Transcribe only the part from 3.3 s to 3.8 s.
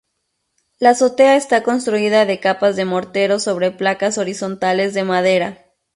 sobre